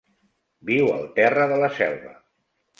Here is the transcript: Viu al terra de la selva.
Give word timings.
Viu 0.69 0.89
al 0.95 1.05
terra 1.21 1.47
de 1.55 1.61
la 1.67 1.71
selva. 1.79 2.19